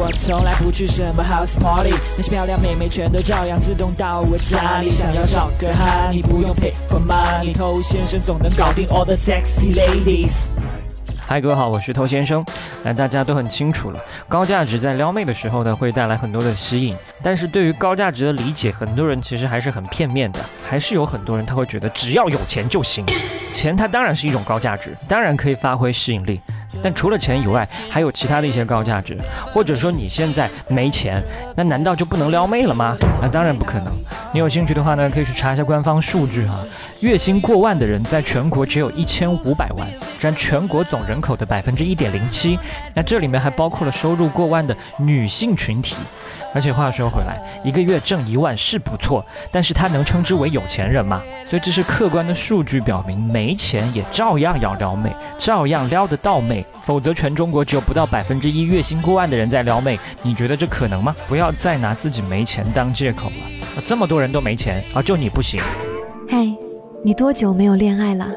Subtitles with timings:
[0.00, 4.88] 我从来不去什么 house party，那些漂亮妹妹全都照样自动到我家里。
[4.88, 10.52] 想要找个哈，你不用 pay for money，偷先生总能搞定 all the sexy ladies。
[11.18, 12.42] 嗨，各位好，我是偷先生。
[12.82, 16.96] 那大家都很清楚了，高价值在撩妹的时候呢，会带来很多的吸引。
[17.22, 23.04] 但是对于高价值的理解，很多人其实还是很片面的，还是有很多人他会觉得只要有钱就行。
[23.52, 26.40] 钱它当然是一种高价值，当然可以发挥吸引力。
[26.82, 29.18] 但除了钱以外，还有其他的一些高价值。
[29.52, 31.22] 或者说你现在没钱，
[31.56, 32.96] 那难道就不能撩妹了吗？
[33.20, 33.92] 那当然不可能。
[34.32, 36.64] 你有兴趣的话呢，可以去查一下官方数据哈。
[37.00, 39.88] 月薪过万的人在全国只有一千五百万，
[40.20, 42.56] 占全国总人口的百分之一点零七。
[42.94, 45.96] 那这里面还包括了收入过万的女性群体。
[46.52, 51.22] 而且话说回来，一个月挣一万是不错，但是他能称之为有钱人吗？
[51.48, 56.64] 所以这是客观的数据表明，没钱也照样要撩妹，照样撩得到妹。
[56.84, 61.14] 否则全中国只有不到百分之一月薪过万的人在撩妹，你觉得这可能吗？
[61.28, 63.82] 不要再拿自己没钱当借口了。
[63.86, 65.60] 这么多人都没钱，啊，就你不行？
[66.28, 66.46] 嗨。
[67.02, 68.28] 你多久没有恋爱了？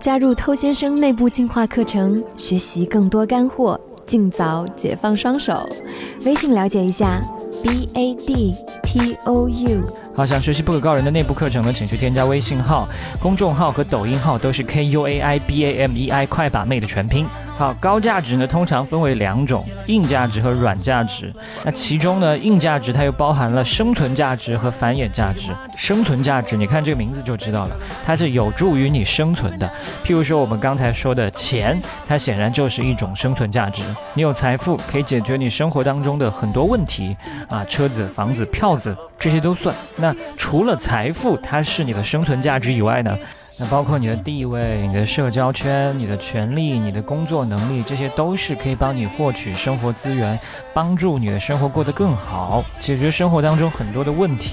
[0.00, 5.68] 加入偷先生内部进化课程，学习更多干货，尽早解放双手。
[6.24, 7.22] 微信了解一下
[7.62, 9.82] ：b a d t o u。
[10.16, 12.88] 好，想学习不可告人的内部课程呢，请去添加微信号、
[13.20, 17.26] 公众号和抖音号，都是 k u a i b a m e i，快把妹的全拼。
[17.56, 21.32] 好，高价值呢通常分为两种，硬价值和软价值。
[21.62, 25.42] 那其中呢，硬价值它又包含了生存价值和繁衍价值。
[25.76, 29.70] 生存价值，你看这个名字就知道了，它是有助于你生存的。
[30.04, 33.82] 譬如说我们刚才说的钱，它显然就是一种生存价值。
[34.14, 37.16] 你有财富，可以解决你生活当中的很多问题
[37.48, 39.72] 啊，车子、房子、票子这些都算。
[39.96, 43.16] 那除了财富，它是你的生存价值以外呢？
[43.56, 50.36] 那包括你的地位、你的社交圈、你的权利、你的工作能力，这些都是可以帮你获取生活资源，
[50.72, 54.50] 帮助你的生活过得更好，解决生活当中很多的问题。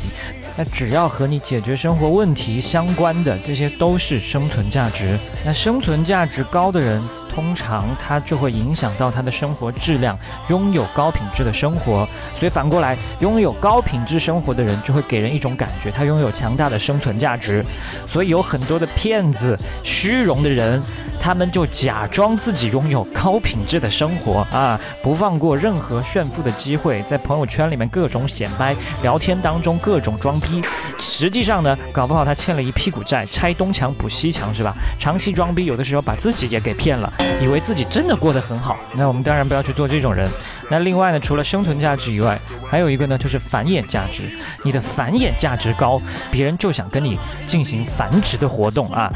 [0.55, 5.18] 那只要和你解决生活问题相关的，这些都是生存价值。
[5.44, 7.01] 那生存价值高的人。
[7.34, 10.18] 通常它就会影响到他的生活质量，
[10.50, 12.08] 拥有高品质的生活。
[12.38, 17.64] 所以反过来，拥有高品质生活的人就会给人一种感觉，他拥有强大的生存价值。
[18.08, 20.81] 所以有很多的骗子、虚荣的人，
[21.21, 30.63] 他们就假装自己拥有高品质的生活啊，不放过任何炫富的机会，在朋友圈里面各种显摆，聊天当中各种装逼。
[30.99, 34.73] 实际上呢，搞不好他欠了一屁股债，拆东墙补西墙是吧？
[34.99, 37.13] 长期装逼，有的时候把自己也给骗了。
[37.39, 40.27] 以为自己真的过得很好，那我们当然不要去做这种人。
[40.69, 44.23] 那另外呢，除了生存价值以外，还有一个呢，就是繁衍价值。
[44.63, 46.01] 你的繁衍价值高，
[46.31, 49.11] 别人就想跟你进行繁殖的活动啊。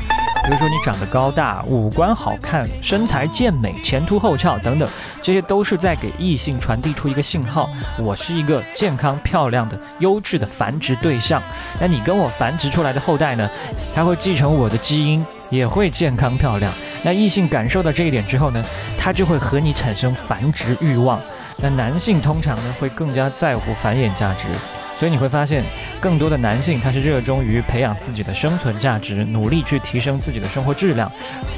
[0.45, 4.87] 比如说你长得高大，五官好看，身材健美，前凸后翘等等，
[5.23, 7.67] 这些都是在给异性传递出一个信号：
[7.97, 11.41] 我是一个健康漂亮的优质的繁殖对象。
[11.81, 13.49] 那你跟我繁殖出来的后代呢，
[13.95, 16.71] 他会继承我的基因，也会健康漂亮。
[17.01, 18.63] 那异性感受到这一点之后呢，
[18.99, 21.19] 他就会和你产生繁殖欲望。
[21.57, 24.45] 那男性通常呢会更加在乎繁衍价值，
[24.97, 25.63] 所以你会发现，
[25.99, 31.11] 更多的男性他是热衷于培养自己的生存价值，努力去提升自己的生活质量。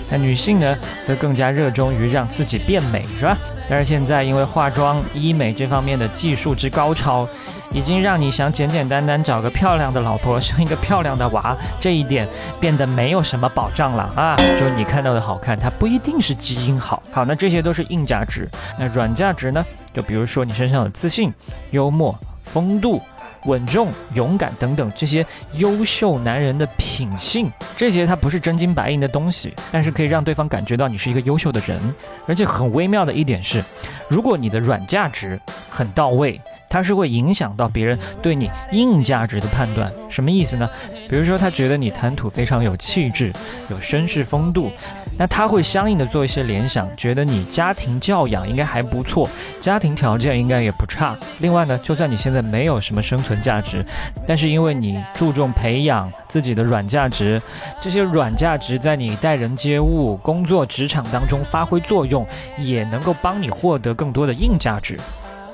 [0.09, 0.75] 那女性呢，
[1.05, 3.37] 则更加热衷于让自己变美，是吧？
[3.69, 7.27] 但是现在因为化妆、医美这方面的技术之高超。
[7.73, 12.25] 已经让你想简简单单找个漂亮的老婆生一个漂亮的娃，这一点
[12.61, 14.37] 变得没有什么保障了啊！
[14.57, 17.03] 就你看到的好看，它不一定是基因好。
[17.11, 18.47] 好，那这些都是硬价值。
[18.79, 19.63] 那软价值呢？
[19.93, 21.31] 就比如说你身上的自信、
[21.71, 23.01] 幽默、风度、
[23.47, 31.79] 稳重、勇敢等等这些优秀男人的品性，这些他不是真金白银的东西，但是可以让对方感觉到你是一个优秀的人。
[32.27, 33.63] 而且很微妙的一点是，
[34.07, 36.39] 如果你的软价值很到位。
[36.69, 40.69] 它是会影响到别人对你硬价值的判断，什么意思呢？
[41.09, 43.31] 比如说他觉得你谈吐非常有气质，
[43.69, 44.69] 有绅士风度，
[45.17, 49.29] 那他会相应的做一些联想，觉得你家庭教养应该还不错，
[49.61, 51.16] 家庭条件应该也不差。
[51.39, 53.86] 另外呢，就算你现在没有什么生存价值，
[54.27, 57.41] 但是因为你注重培养自己的软价值，
[57.81, 62.27] 这些软价值在你待人接物、工作职场当中发挥作用，
[62.57, 65.00] 也能够帮你获得更多的硬价值。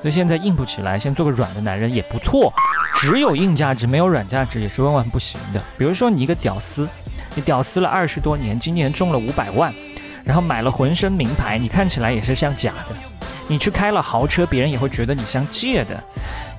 [0.03, 2.53] 所以现在硬不起来，先做个软的男人也不错。
[2.93, 5.61] 只有硬价值没有软价值也是万万不行的。
[5.77, 6.85] 比如说你一个屌丝，
[7.35, 9.73] 你屌丝了二十多年，今年中了五百万，
[10.25, 12.95] 然后买了浑身名牌，你看起来也是像假的。
[13.47, 16.03] 你去开了豪车，别人也会觉得你像借的。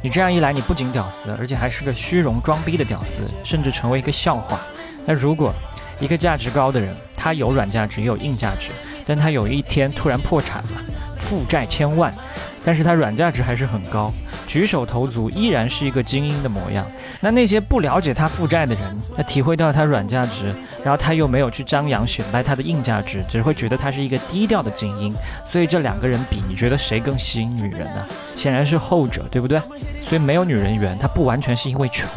[0.02, 4.58] 你这样一来，你不仅屌丝，而且还是个虚荣装逼的屌丝，甚至成为一个笑话。
[5.04, 5.52] 那如果
[6.00, 8.70] 一个价值高的人，他有软价值也有硬价值，
[9.06, 10.82] 但他有一天突然破产了，
[11.18, 12.12] 负债千万。
[12.64, 14.10] 但是他软价值还是很高，
[14.46, 16.86] 举手投足依然是一个精英的模样。
[17.20, 25.14] 那那些不了解他负债的人，那体会到他软价值，然后他又没有去张扬显摆他的硬价值，只会觉得他是一个低调的精英。
[25.50, 28.06] 所以这两个人比，你觉得谁更吸引女人呢？
[28.34, 29.60] 显然是后者，对不对？
[30.06, 32.08] 所以没有女人缘，他不完全是因为穷。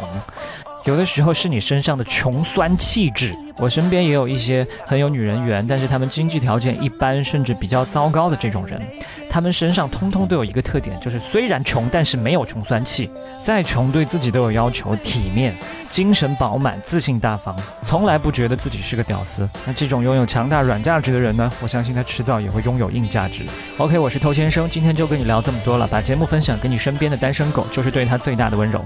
[0.84, 3.34] 有的时候是你身上的穷酸气质。
[3.58, 8.80] 我身边也有一些很有女人缘，但是他们经济条件一般，甚至比较糟糕的这种人，
[9.28, 13.10] 他们身上通通都有一个特点，就是虽然穷，但是没有穷酸气。
[13.42, 15.52] 再穷，对自己都有要求，体面，
[15.90, 17.54] 精神饱满，自信大方，
[17.84, 19.48] 从来不觉得自己是个屌丝。
[19.66, 21.50] 那这种拥有强大软价值的人呢？
[21.60, 23.42] 我相信他迟早也会拥有硬价值。
[23.78, 25.86] OK，我是偷先生，今天就跟你聊这么多了。
[25.88, 28.84] 把节目分享给你身边的单身狗，就是对他最大的温柔。